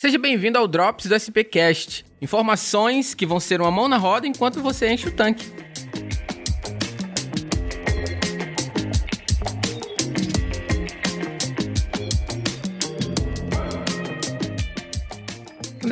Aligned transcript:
Seja 0.00 0.16
bem-vindo 0.16 0.56
ao 0.56 0.66
Drops 0.66 1.04
do 1.04 1.14
SPcast. 1.14 2.06
Informações 2.22 3.12
que 3.12 3.26
vão 3.26 3.38
ser 3.38 3.60
uma 3.60 3.70
mão 3.70 3.86
na 3.86 3.98
roda 3.98 4.26
enquanto 4.26 4.62
você 4.62 4.90
enche 4.90 5.08
o 5.08 5.10
tanque. 5.14 5.52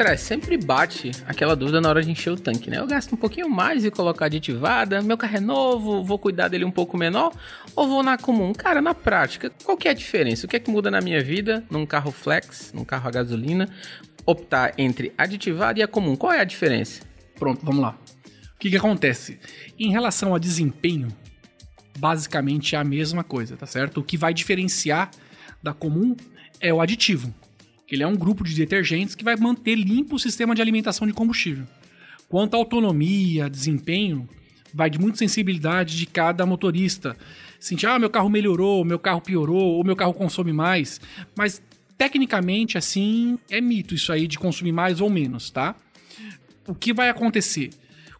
André, 0.00 0.16
sempre 0.16 0.56
bate 0.56 1.10
aquela 1.26 1.56
dúvida 1.56 1.80
na 1.80 1.88
hora 1.88 2.00
de 2.00 2.08
encher 2.08 2.30
o 2.30 2.36
tanque, 2.36 2.70
né? 2.70 2.78
Eu 2.78 2.86
gasto 2.86 3.12
um 3.12 3.16
pouquinho 3.16 3.50
mais 3.50 3.84
e 3.84 3.90
colocar 3.90 4.26
aditivada, 4.26 5.02
meu 5.02 5.18
carro 5.18 5.38
é 5.38 5.40
novo, 5.40 6.04
vou 6.04 6.16
cuidar 6.16 6.46
dele 6.46 6.64
um 6.64 6.70
pouco 6.70 6.96
menor, 6.96 7.32
ou 7.74 7.88
vou 7.88 8.00
na 8.00 8.16
comum? 8.16 8.52
Cara, 8.52 8.80
na 8.80 8.94
prática, 8.94 9.50
qual 9.64 9.76
que 9.76 9.88
é 9.88 9.90
a 9.90 9.94
diferença? 9.94 10.46
O 10.46 10.48
que 10.48 10.54
é 10.54 10.60
que 10.60 10.70
muda 10.70 10.88
na 10.88 11.00
minha 11.00 11.20
vida 11.20 11.64
num 11.68 11.84
carro 11.84 12.12
flex, 12.12 12.72
num 12.72 12.84
carro 12.84 13.08
a 13.08 13.10
gasolina, 13.10 13.68
optar 14.24 14.72
entre 14.78 15.12
aditivada 15.18 15.80
e 15.80 15.82
a 15.82 15.88
comum? 15.88 16.14
Qual 16.14 16.32
é 16.32 16.38
a 16.38 16.44
diferença? 16.44 17.02
Pronto, 17.36 17.66
vamos 17.66 17.82
lá. 17.82 17.98
O 18.54 18.58
que, 18.60 18.70
que 18.70 18.76
acontece? 18.76 19.40
Em 19.76 19.90
relação 19.90 20.32
a 20.32 20.38
desempenho, 20.38 21.08
basicamente 21.98 22.76
é 22.76 22.78
a 22.78 22.84
mesma 22.84 23.24
coisa, 23.24 23.56
tá 23.56 23.66
certo? 23.66 23.98
O 23.98 24.04
que 24.04 24.16
vai 24.16 24.32
diferenciar 24.32 25.10
da 25.60 25.74
comum 25.74 26.16
é 26.60 26.72
o 26.72 26.80
aditivo 26.80 27.34
que 27.88 27.94
ele 27.94 28.02
é 28.02 28.06
um 28.06 28.14
grupo 28.14 28.44
de 28.44 28.54
detergentes 28.54 29.14
que 29.14 29.24
vai 29.24 29.34
manter 29.34 29.74
limpo 29.74 30.16
o 30.16 30.18
sistema 30.18 30.54
de 30.54 30.60
alimentação 30.60 31.06
de 31.06 31.14
combustível. 31.14 31.66
Quanto 32.28 32.52
à 32.52 32.58
autonomia, 32.58 33.48
desempenho, 33.48 34.28
vai 34.74 34.90
de 34.90 34.98
muita 34.98 35.16
sensibilidade 35.16 35.96
de 35.96 36.04
cada 36.04 36.44
motorista. 36.44 37.16
Sentir, 37.58 37.86
ah, 37.86 37.98
meu 37.98 38.10
carro 38.10 38.28
melhorou, 38.28 38.84
meu 38.84 38.98
carro 38.98 39.22
piorou, 39.22 39.76
ou 39.76 39.84
meu 39.84 39.96
carro 39.96 40.12
consome 40.12 40.52
mais. 40.52 41.00
Mas, 41.34 41.62
tecnicamente, 41.96 42.76
assim, 42.76 43.38
é 43.50 43.58
mito 43.58 43.94
isso 43.94 44.12
aí 44.12 44.26
de 44.26 44.38
consumir 44.38 44.72
mais 44.72 45.00
ou 45.00 45.08
menos, 45.08 45.50
tá? 45.50 45.74
O 46.66 46.74
que 46.74 46.92
vai 46.92 47.08
acontecer? 47.08 47.70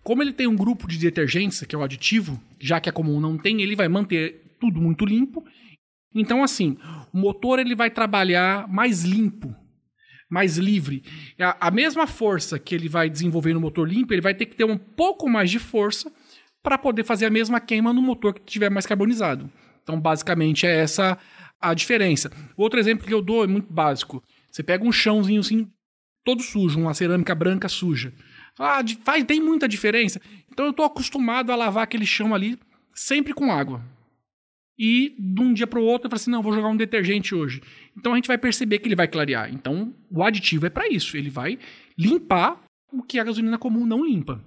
Como 0.03 0.22
ele 0.22 0.32
tem 0.32 0.47
um 0.47 0.56
grupo 0.56 0.88
de 0.88 0.97
detergentes, 0.97 1.60
que 1.60 1.77
é 1.77 1.78
o 1.78 1.82
aditivo, 1.82 2.41
já 2.58 2.80
que 2.80 2.88
é 2.88 2.92
comum 2.92 3.20
não 3.20 3.36
tem, 3.36 3.60
ele 3.60 3.77
vai 3.77 3.86
manter 3.86 4.41
tudo 4.58 4.80
muito 4.80 5.05
limpo 5.05 5.44
então, 6.14 6.42
assim, 6.42 6.77
o 7.12 7.19
motor 7.19 7.59
ele 7.59 7.75
vai 7.75 7.91
trabalhar 7.91 8.67
mais 8.69 9.05
limpo, 9.05 9.55
mais 10.28 10.56
livre. 10.56 11.03
A, 11.39 11.69
a 11.69 11.70
mesma 11.70 12.06
força 12.06 12.59
que 12.59 12.75
ele 12.75 12.89
vai 12.89 13.11
desenvolver 13.11 13.53
no 13.53 13.61
motor 13.61 13.89
limpo, 13.89 14.12
ele 14.12 14.23
vai 14.23 14.34
ter 14.34 14.47
que 14.47 14.56
ter 14.56 14.65
um 14.65 14.78
pouco 14.78 15.28
mais 15.28 15.50
de 15.50 15.59
força 15.59 16.11
para 16.62 16.78
poder 16.78 17.05
fazer 17.05 17.27
a 17.27 17.31
mesma 17.31 17.61
queima 17.61 17.92
no 17.92 18.03
motor 18.03 18.34
que 18.34 18.41
estiver 18.41 18.70
mais 18.70 18.87
carbonizado. 18.87 19.50
Então, 19.83 20.00
basicamente, 20.00 20.67
é 20.67 20.81
essa 20.81 21.19
a 21.61 21.75
diferença. 21.75 22.31
Outro 22.56 22.78
exemplo 22.78 23.06
que 23.06 23.15
eu 23.15 23.22
dou 23.22 23.45
é 23.45 23.47
muito 23.47 23.72
básico. 23.72 24.22
Você 24.50 24.62
pega 24.62 24.84
um 24.84 24.93
chãozinho 24.93 25.41
assim, 25.41 25.69
todo 26.25 26.43
sujo, 26.43 26.78
uma 26.81 26.95
cerâmica 26.95 27.34
branca 27.34 27.69
suja. 27.69 28.12
Ah, 28.59 28.81
faz, 29.05 29.25
tem 29.25 29.41
muita 29.41 29.69
diferença. 29.69 30.20
Então 30.50 30.67
eu 30.67 30.70
estou 30.72 30.84
acostumado 30.84 31.53
a 31.53 31.56
lavar 31.56 31.84
aquele 31.84 32.06
chão 32.06 32.34
ali 32.34 32.59
sempre 32.95 33.33
com 33.33 33.53
água 33.53 33.83
e 34.79 35.15
de 35.19 35.43
um 35.43 35.53
dia 35.53 35.67
para 35.67 35.81
o 35.81 35.84
outro 35.84 36.07
eu 36.07 36.11
falo 36.11 36.21
assim, 36.21 36.31
não, 36.31 36.43
vou 36.43 36.53
jogar 36.53 36.69
um 36.69 36.77
detergente 36.77 37.34
hoje. 37.34 37.61
Então 37.97 38.12
a 38.12 38.17
gente 38.17 38.29
vai 38.29 38.39
perceber 38.39 38.79
que 38.79 38.89
ele 38.89 38.95
vai 38.95 39.09
clarear. 39.09 39.53
Então 39.53 39.93
o 40.11 40.23
aditivo 40.23 40.67
é 40.67 40.71
para 40.71 40.89
isso, 40.89 41.17
ele 41.17 41.31
vai 41.31 41.59
limpar 41.98 42.62
o 42.93 43.03
que 43.03 43.19
a 43.19 43.25
gasolina 43.25 43.59
comum 43.59 43.84
não 43.84 44.05
limpa. 44.05 44.43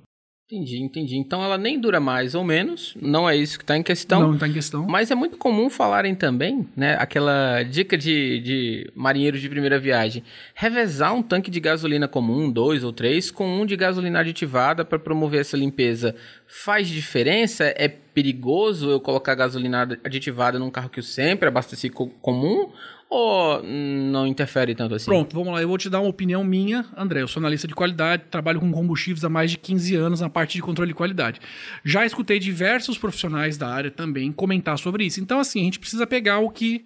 Entendi, 0.52 0.83
entendi. 0.83 1.17
Então 1.17 1.41
ela 1.41 1.57
nem 1.57 1.80
dura 1.80 2.02
mais 2.02 2.35
ou 2.35 2.44
menos, 2.44 2.94
não 3.02 3.30
é 3.30 3.38
isso 3.38 3.57
que 3.57 3.63
está 3.63 3.77
em 3.77 3.81
questão. 3.81 4.19
Não 4.19 4.33
está 4.33 4.49
em 4.49 4.52
questão. 4.52 4.85
Mas 4.85 5.09
é 5.09 5.16
muito 5.16 5.38
comum 5.38 5.69
falarem 5.69 6.13
também, 6.13 6.67
né? 6.75 6.97
Aquela 6.99 7.63
dica 7.63 7.97
de, 7.97 8.41
de 8.41 8.91
marinheiros 8.94 9.39
de 9.39 9.47
primeira 9.47 9.79
viagem: 9.79 10.22
revezar 10.53 11.13
um 11.16 11.23
tanque 11.23 11.49
de 11.49 11.61
gasolina 11.61 12.05
comum, 12.05 12.52
dois 12.52 12.83
ou 12.83 12.91
três, 12.91 13.31
com 13.31 13.47
um 13.61 13.66
de 13.66 13.77
gasolina 13.77 14.19
aditivada 14.19 14.83
para 14.83 14.99
promover 14.99 15.39
essa 15.39 15.55
limpeza. 15.55 16.13
Faz 16.45 16.89
diferença? 16.89 17.73
É 17.77 17.88
perigoso 17.88 18.89
eu 18.89 19.00
colocar 19.00 19.35
gasolina 19.35 19.84
aditivada 20.03 20.59
num 20.59 20.69
carro 20.69 20.90
que 20.90 21.00
eu 21.00 21.03
sempre 21.03 21.47
abasteci 21.47 21.90
comum? 21.90 22.73
Ou 23.13 23.61
não 23.61 24.25
interfere 24.25 24.73
tanto 24.73 24.95
assim? 24.95 25.03
Pronto, 25.05 25.35
vamos 25.35 25.51
lá. 25.51 25.61
Eu 25.61 25.67
vou 25.67 25.77
te 25.77 25.89
dar 25.89 25.99
uma 25.99 26.07
opinião 26.09 26.45
minha, 26.45 26.85
André. 26.95 27.22
Eu 27.22 27.27
sou 27.27 27.41
analista 27.41 27.67
de 27.67 27.75
qualidade, 27.75 28.23
trabalho 28.31 28.61
com 28.61 28.72
combustíveis 28.72 29.25
há 29.25 29.29
mais 29.29 29.51
de 29.51 29.57
15 29.57 29.95
anos 29.95 30.22
na 30.22 30.29
parte 30.29 30.53
de 30.53 30.61
controle 30.61 30.91
de 30.91 30.95
qualidade. 30.95 31.41
Já 31.83 32.05
escutei 32.05 32.39
diversos 32.39 32.97
profissionais 32.97 33.57
da 33.57 33.67
área 33.67 33.91
também 33.91 34.31
comentar 34.31 34.79
sobre 34.79 35.03
isso. 35.03 35.19
Então, 35.19 35.41
assim, 35.41 35.59
a 35.59 35.63
gente 35.66 35.77
precisa 35.77 36.07
pegar 36.07 36.39
o 36.39 36.49
que 36.49 36.85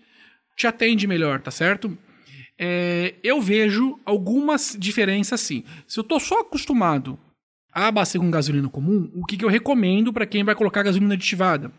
te 0.57 0.65
atende 0.65 1.05
melhor, 1.05 1.41
tá 1.41 1.51
certo? 1.51 1.95
É, 2.57 3.13
eu 3.23 3.39
vejo 3.39 3.99
algumas 4.03 4.75
diferenças 4.79 5.39
sim. 5.41 5.63
Se 5.85 5.99
eu 5.99 6.03
tô 6.03 6.19
só 6.19 6.39
acostumado 6.39 7.19
a 7.71 7.85
abastecer 7.85 8.19
com 8.19 8.31
gasolina 8.31 8.67
comum, 8.67 9.11
o 9.13 9.25
que, 9.27 9.37
que 9.37 9.45
eu 9.45 9.49
recomendo 9.49 10.11
para 10.11 10.25
quem 10.25 10.43
vai 10.43 10.55
colocar 10.55 10.81
gasolina 10.81 11.13
aditivada? 11.13 11.71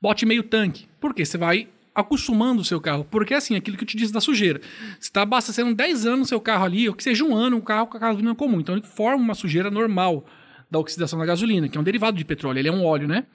Bote 0.00 0.24
meio 0.24 0.42
tanque. 0.42 0.86
Porque 0.98 1.26
você 1.26 1.36
vai 1.36 1.68
acostumando 1.94 2.62
o 2.62 2.64
seu 2.64 2.80
carro. 2.80 3.06
Porque 3.08 3.34
assim, 3.34 3.54
aquilo 3.54 3.76
que 3.76 3.84
eu 3.84 3.88
te 3.88 3.96
disse 3.96 4.12
da 4.12 4.20
sujeira. 4.20 4.60
Você 4.98 5.08
está 5.08 5.22
abastecendo 5.22 5.74
10 5.74 6.06
anos 6.06 6.26
o 6.26 6.28
seu 6.28 6.40
carro 6.40 6.64
ali, 6.64 6.88
ou 6.88 6.94
que 6.94 7.02
seja 7.02 7.24
um 7.24 7.34
ano, 7.34 7.56
um 7.56 7.60
carro 7.60 7.86
com 7.86 7.96
a 7.96 8.00
gasolina 8.00 8.34
comum. 8.34 8.60
Então 8.60 8.74
ele 8.74 8.86
forma 8.86 9.22
uma 9.22 9.34
sujeira 9.34 9.70
normal 9.70 10.26
da 10.70 10.78
oxidação 10.78 11.18
da 11.18 11.26
gasolina, 11.26 11.68
que 11.68 11.78
é 11.78 11.80
um 11.80 11.84
derivado 11.84 12.16
de 12.16 12.24
petróleo, 12.24 12.58
ele 12.58 12.68
é 12.68 12.72
um 12.72 12.84
óleo, 12.84 13.06
né? 13.06 13.26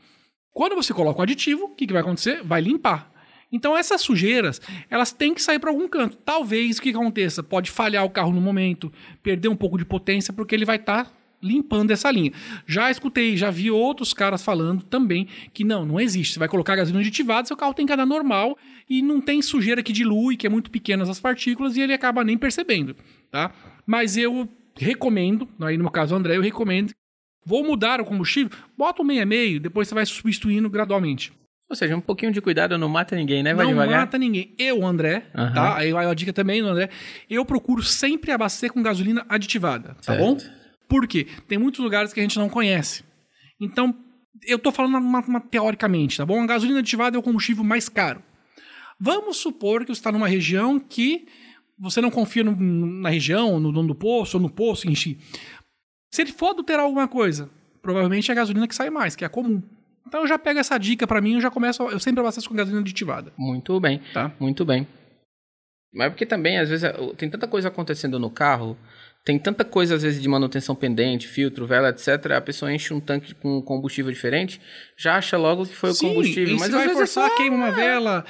Quando 0.51 0.75
você 0.75 0.93
coloca 0.93 1.19
o 1.19 1.21
aditivo, 1.23 1.65
o 1.65 1.75
que, 1.75 1.87
que 1.87 1.93
vai 1.93 2.01
acontecer? 2.01 2.43
Vai 2.43 2.59
limpar. 2.59 3.09
Então 3.51 3.77
essas 3.77 4.01
sujeiras, 4.01 4.61
elas 4.89 5.11
têm 5.11 5.33
que 5.33 5.41
sair 5.41 5.57
para 5.57 5.69
algum 5.69 5.87
canto. 5.87 6.17
Talvez 6.17 6.77
o 6.77 6.81
que 6.81 6.89
aconteça? 6.89 7.41
Pode 7.41 7.71
falhar 7.71 8.03
o 8.03 8.09
carro 8.09 8.33
no 8.33 8.41
momento, 8.41 8.91
perder 9.23 9.47
um 9.47 9.55
pouco 9.55 9.77
de 9.77 9.85
potência, 9.85 10.33
porque 10.33 10.53
ele 10.53 10.65
vai 10.65 10.75
estar 10.75 11.05
tá 11.05 11.11
limpando 11.41 11.91
essa 11.91 12.11
linha. 12.11 12.31
Já 12.65 12.91
escutei, 12.91 13.37
já 13.37 13.49
vi 13.49 13.71
outros 13.71 14.13
caras 14.13 14.43
falando 14.43 14.83
também 14.83 15.27
que 15.53 15.63
não, 15.63 15.85
não 15.85 15.99
existe. 15.99 16.33
Você 16.33 16.39
vai 16.39 16.47
colocar 16.47 16.75
gasolina 16.75 17.01
aditivada, 17.01 17.47
seu 17.47 17.57
carro 17.57 17.73
tem 17.73 17.85
que 17.85 17.93
andar 17.93 18.05
normal 18.05 18.57
e 18.89 19.01
não 19.01 19.21
tem 19.21 19.41
sujeira 19.41 19.81
que 19.81 19.93
dilui, 19.93 20.35
que 20.35 20.47
é 20.47 20.49
muito 20.49 20.69
pequenas 20.69 21.09
as 21.09 21.19
partículas 21.19 21.75
e 21.77 21.81
ele 21.81 21.93
acaba 21.93 22.23
nem 22.23 22.37
percebendo, 22.37 22.95
tá? 23.31 23.51
Mas 23.85 24.17
eu 24.17 24.47
recomendo, 24.75 25.47
aí 25.61 25.77
no 25.77 25.83
meu 25.83 25.91
caso 25.91 26.15
André, 26.15 26.37
eu 26.37 26.41
recomendo, 26.41 26.91
vou 27.45 27.63
mudar 27.63 28.01
o 28.01 28.05
combustível, 28.05 28.51
bota 28.77 29.01
um 29.01 29.05
meio 29.05 29.23
a 29.23 29.25
meio, 29.25 29.59
depois 29.59 29.87
você 29.87 29.95
vai 29.95 30.05
substituindo 30.05 30.69
gradualmente. 30.69 31.33
Ou 31.69 31.75
seja, 31.75 31.95
um 31.95 32.01
pouquinho 32.01 32.31
de 32.31 32.41
cuidado 32.41 32.75
não 32.79 32.89
mata 32.89 33.15
ninguém, 33.15 33.43
né? 33.43 33.53
Vai 33.53 33.65
não 33.65 33.73
devagar. 33.73 33.99
mata 33.99 34.17
ninguém. 34.17 34.55
Eu, 34.57 34.83
André, 34.83 35.25
uhum. 35.37 35.53
tá? 35.53 35.77
Aí 35.77 35.93
a 35.93 36.13
dica 36.15 36.33
também, 36.33 36.61
André, 36.61 36.89
eu 37.29 37.45
procuro 37.45 37.83
sempre 37.83 38.31
abastecer 38.31 38.73
com 38.73 38.81
gasolina 38.81 39.23
aditivada, 39.29 39.89
tá 40.03 40.13
certo. 40.13 40.19
bom? 40.19 40.37
Por 40.89 41.07
quê? 41.07 41.27
Tem 41.47 41.57
muitos 41.57 41.79
lugares 41.79 42.11
que 42.11 42.19
a 42.19 42.23
gente 42.23 42.39
não 42.39 42.49
conhece. 42.49 43.03
Então, 43.61 43.95
eu 44.43 44.57
estou 44.57 44.71
falando 44.71 44.97
uma, 44.97 45.19
uma, 45.19 45.39
teoricamente, 45.39 46.17
tá 46.17 46.25
bom? 46.25 46.41
A 46.41 46.47
gasolina 46.47 46.79
aditivada 46.79 47.15
é 47.15 47.19
o 47.19 47.23
combustível 47.23 47.63
mais 47.63 47.87
caro. 47.87 48.23
Vamos 48.99 49.37
supor 49.37 49.81
que 49.81 49.93
você 49.93 49.99
está 49.99 50.11
numa 50.11 50.27
região 50.27 50.79
que 50.79 51.27
você 51.77 52.01
não 52.01 52.09
confia 52.09 52.43
no, 52.43 52.55
na 52.55 53.09
região, 53.09 53.59
no 53.59 53.71
dono 53.71 53.87
do 53.87 53.95
poço, 53.95 54.37
ou 54.37 54.43
no 54.43 54.49
poço 54.49 54.89
em 54.89 54.95
si. 54.95 55.17
Se 56.11 56.23
ele 56.23 56.31
for 56.31 56.49
adulterar 56.49 56.83
alguma 56.83 57.07
coisa, 57.07 57.49
provavelmente 57.81 58.29
é 58.29 58.33
a 58.33 58.35
gasolina 58.35 58.67
que 58.67 58.75
sai 58.75 58.89
mais, 58.89 59.15
que 59.15 59.23
é 59.23 59.27
a 59.27 59.29
comum. 59.29 59.61
Então 60.05 60.21
eu 60.21 60.27
já 60.27 60.39
pego 60.39 60.59
essa 60.59 60.77
dica 60.77 61.05
para 61.05 61.21
mim, 61.21 61.35
eu 61.35 61.41
já 61.41 61.51
começo, 61.51 61.83
eu 61.83 61.99
sempre 61.99 62.19
abasteço 62.19 62.49
com 62.49 62.55
gasolina 62.55 62.81
aditivada. 62.81 63.31
Muito 63.37 63.79
bem, 63.79 64.01
tá? 64.11 64.31
Muito 64.39 64.65
bem. 64.65 64.87
Mas 65.93 66.09
porque 66.09 66.25
também, 66.25 66.59
às 66.59 66.69
vezes, 66.69 66.91
tem 67.17 67.29
tanta 67.29 67.47
coisa 67.47 67.67
acontecendo 67.67 68.19
no 68.19 68.29
carro 68.29 68.77
tem 69.23 69.37
tanta 69.37 69.65
coisa, 69.65 69.95
às 69.95 70.01
vezes, 70.01 70.21
de 70.21 70.27
manutenção 70.27 70.73
pendente, 70.73 71.27
filtro, 71.27 71.67
vela, 71.67 71.89
etc. 71.89 72.31
A 72.35 72.41
pessoa 72.41 72.73
enche 72.73 72.93
um 72.93 72.99
tanque 72.99 73.35
com 73.35 73.61
combustível 73.61 74.11
diferente, 74.11 74.61
já 74.97 75.17
acha 75.17 75.37
logo 75.37 75.65
que 75.65 75.75
foi 75.75 75.93
Sim, 75.93 76.07
o 76.07 76.09
combustível. 76.09 76.55
mas 76.55 76.69
às 76.69 76.71
vai 76.71 76.85
é 76.87 76.93
forçar, 76.93 77.25
é 77.25 77.29
só... 77.29 77.35
queima 77.35 77.55
uma 77.55 77.71
vela, 77.71 78.25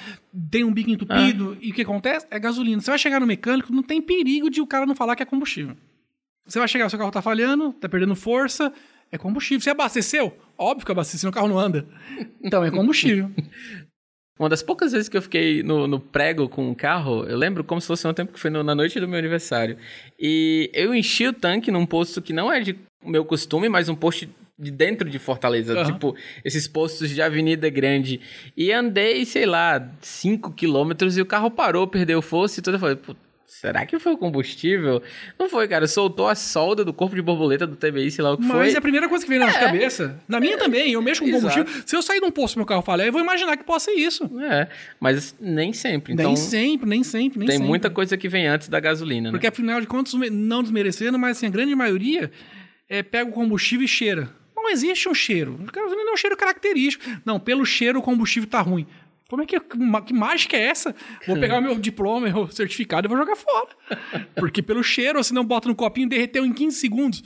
tem 0.51 0.63
um 0.63 0.73
bico 0.73 0.89
entupido, 0.89 1.53
ah. 1.53 1.57
e 1.61 1.71
o 1.71 1.73
que 1.73 1.83
acontece? 1.83 2.27
É 2.29 2.39
gasolina. 2.39 2.81
Você 2.81 2.91
vai 2.91 2.99
chegar 2.99 3.19
no 3.19 3.27
mecânico, 3.27 3.71
não 3.71 3.83
tem 3.83 4.01
perigo 4.01 4.49
de 4.49 4.61
o 4.61 4.67
cara 4.67 4.85
não 4.85 4.95
falar 4.95 5.15
que 5.15 5.23
é 5.23 5.25
combustível. 5.25 5.77
Você 6.45 6.57
vai 6.57 6.67
chegar, 6.67 6.87
o 6.87 6.89
seu 6.89 6.97
carro 6.97 7.11
tá 7.11 7.21
falhando, 7.21 7.71
tá 7.73 7.87
perdendo 7.87 8.15
força, 8.15 8.73
é 9.11 9.17
combustível. 9.17 9.61
Você 9.61 9.69
abasteceu? 9.69 10.35
Óbvio 10.57 10.85
que 10.85 10.91
abasteceu, 10.91 11.29
o 11.29 11.33
carro 11.33 11.47
não 11.47 11.59
anda. 11.59 11.87
Então 12.43 12.63
é 12.63 12.71
combustível. 12.71 13.31
Uma 14.39 14.47
das 14.47 14.63
poucas 14.63 14.93
vezes 14.93 15.09
que 15.09 15.17
eu 15.17 15.21
fiquei 15.21 15.61
no, 15.61 15.85
no 15.85 15.99
prego 15.99 16.47
com 16.47 16.71
o 16.71 16.75
carro, 16.75 17.25
eu 17.25 17.37
lembro 17.37 17.61
como 17.61 17.81
se 17.81 17.87
fosse 17.87 18.07
um 18.07 18.13
tempo 18.13 18.31
que 18.31 18.39
foi 18.39 18.49
no, 18.49 18.63
na 18.63 18.73
noite 18.73 18.97
do 18.97 19.05
meu 19.05 19.19
aniversário. 19.19 19.77
E 20.17 20.71
eu 20.73 20.95
enchi 20.95 21.27
o 21.27 21.33
tanque 21.33 21.69
num 21.69 21.85
posto 21.85 22.21
que 22.21 22.31
não 22.31 22.49
é 22.49 22.61
de 22.61 22.77
meu 23.05 23.25
costume, 23.25 23.67
mas 23.67 23.89
um 23.89 23.95
posto 23.95 24.29
de 24.57 24.71
dentro 24.71 25.09
de 25.09 25.19
Fortaleza, 25.19 25.77
uhum. 25.77 25.85
tipo, 25.85 26.15
esses 26.43 26.67
postos 26.67 27.09
de 27.09 27.21
avenida 27.21 27.69
grande. 27.69 28.21
E 28.55 28.71
andei, 28.71 29.25
sei 29.25 29.45
lá, 29.45 29.89
5 30.01 30.53
quilômetros 30.53 31.17
e 31.17 31.21
o 31.21 31.25
carro 31.25 31.51
parou, 31.51 31.85
perdeu 31.85 32.21
força 32.21 32.59
e 32.59 32.63
tudo. 32.63 32.75
Eu 32.75 32.79
falei, 32.79 32.97
Será 33.49 33.83
que 33.83 33.97
foi 33.97 34.13
o 34.13 34.17
combustível? 34.17 35.01
Não 35.37 35.49
foi, 35.49 35.67
cara. 35.67 35.87
Soltou 35.87 36.27
a 36.27 36.35
solda 36.35 36.85
do 36.85 36.93
corpo 36.93 37.15
de 37.15 37.21
borboleta 37.21 37.65
do 37.65 37.75
TBI, 37.75 38.11
sei 38.11 38.23
lá 38.23 38.33
o 38.33 38.37
que 38.37 38.43
Mas 38.43 38.51
foi. 38.51 38.73
é 38.73 38.77
a 38.77 38.81
primeira 38.81 39.09
coisa 39.09 39.25
que 39.25 39.29
vem 39.29 39.39
na 39.39 39.47
nossa 39.47 39.59
cabeça. 39.59 40.21
Na 40.27 40.39
minha 40.39 40.55
também, 40.55 40.91
eu 40.93 41.01
mexo 41.01 41.21
com 41.23 41.27
Exato. 41.27 41.55
combustível. 41.55 41.83
Se 41.85 41.95
eu 41.95 42.01
sair 42.03 42.19
de 42.19 42.25
um 42.27 42.31
posto 42.31 42.55
e 42.55 42.57
meu 42.59 42.65
carro 42.67 42.83
falhar, 42.83 43.07
eu 43.07 43.11
vou 43.11 43.19
imaginar 43.19 43.57
que 43.57 43.63
possa 43.63 43.85
ser 43.91 43.97
isso. 43.97 44.29
É, 44.39 44.67
mas 44.99 45.35
nem 45.41 45.73
sempre. 45.73 46.13
Então, 46.13 46.27
nem 46.27 46.35
sempre, 46.35 46.87
nem 46.87 47.03
sempre, 47.03 47.39
nem 47.39 47.47
tem 47.47 47.57
sempre. 47.57 47.67
muita 47.67 47.89
coisa 47.89 48.15
que 48.15 48.29
vem 48.29 48.45
antes 48.45 48.69
da 48.69 48.79
gasolina, 48.79 49.31
Porque 49.31 49.47
né? 49.47 49.49
afinal 49.51 49.81
de 49.81 49.87
contas, 49.87 50.13
não 50.31 50.61
desmerecendo, 50.61 51.17
mas 51.17 51.37
assim, 51.37 51.47
a 51.47 51.49
grande 51.49 51.73
maioria 51.73 52.31
é, 52.87 53.01
pega 53.01 53.29
o 53.29 53.33
combustível 53.33 53.83
e 53.83 53.87
cheira. 53.87 54.29
Não 54.55 54.69
existe 54.69 55.09
um 55.09 55.13
cheiro. 55.15 55.53
O 55.59 55.71
gasolina 55.71 56.03
não 56.03 56.11
é 56.11 56.13
um 56.13 56.17
cheiro 56.17 56.37
característico. 56.37 57.03
Não, 57.25 57.39
pelo 57.39 57.65
cheiro 57.65 57.97
o 57.97 58.01
combustível 58.03 58.47
tá 58.47 58.61
ruim. 58.61 58.85
Como 59.29 59.43
é 59.43 59.45
que, 59.45 59.59
que, 59.59 60.13
mágica 60.13 60.57
é 60.57 60.61
essa? 60.61 60.93
Vou 61.27 61.39
pegar 61.39 61.61
meu 61.61 61.77
diploma, 61.77 62.29
meu 62.29 62.47
certificado 62.47 63.07
e 63.07 63.09
vou 63.09 63.17
jogar 63.17 63.35
fora. 63.35 63.69
Porque 64.35 64.61
pelo 64.61 64.83
cheiro, 64.83 65.23
se 65.23 65.33
não 65.33 65.45
bota 65.45 65.69
no 65.69 65.75
copinho, 65.75 66.09
derreteu 66.09 66.43
em 66.45 66.51
15 66.51 66.77
segundos. 66.77 67.23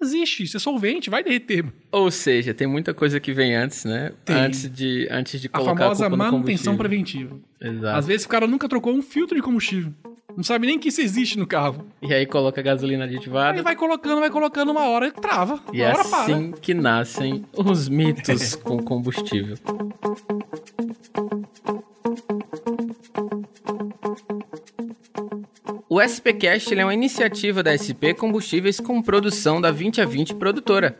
Existe, 0.00 0.44
isso 0.44 0.56
é 0.56 0.60
solvente, 0.60 1.10
vai 1.10 1.24
derreter. 1.24 1.64
Ou 1.90 2.08
seja, 2.10 2.54
tem 2.54 2.68
muita 2.68 2.94
coisa 2.94 3.18
que 3.18 3.32
vem 3.32 3.56
antes, 3.56 3.84
né? 3.84 4.12
Tem. 4.24 4.36
Antes 4.36 4.70
de, 4.70 5.08
antes 5.10 5.40
de 5.40 5.48
A 5.48 5.50
colocar 5.50 5.74
famosa 5.76 6.06
a 6.06 6.08
culpa 6.08 6.24
no 6.24 6.32
manutenção 6.32 6.76
preventiva. 6.76 7.36
Exato. 7.60 7.98
Às 7.98 8.06
vezes 8.06 8.26
o 8.26 8.28
cara 8.28 8.46
nunca 8.46 8.68
trocou 8.68 8.92
um 8.92 9.02
filtro 9.02 9.34
de 9.34 9.42
combustível. 9.42 9.92
Não 10.36 10.44
sabe 10.44 10.68
nem 10.68 10.78
que 10.78 10.88
isso 10.88 11.00
existe 11.00 11.36
no 11.36 11.48
carro. 11.48 11.84
E 12.00 12.14
aí 12.14 12.24
coloca 12.24 12.60
a 12.60 12.62
gasolina 12.62 13.06
aditivada. 13.06 13.58
Aí 13.58 13.62
vai 13.64 13.74
colocando, 13.74 14.20
vai 14.20 14.30
colocando, 14.30 14.70
uma 14.70 14.86
hora 14.86 15.10
trava. 15.10 15.60
E 15.72 15.82
é 15.82 15.88
hora 15.88 16.04
para. 16.04 16.22
assim 16.22 16.52
que 16.52 16.74
nascem 16.74 17.44
os 17.56 17.88
mitos 17.88 18.54
com 18.54 18.80
combustível. 18.80 19.56
O 25.98 26.00
SPcast 26.00 26.72
é 26.78 26.84
uma 26.84 26.94
iniciativa 26.94 27.60
da 27.60 27.74
SP 27.74 28.14
Combustíveis 28.14 28.78
com 28.78 29.02
produção 29.02 29.60
da 29.60 29.72
20 29.72 30.00
a 30.00 30.04
20 30.06 30.36
produtora. 30.36 30.96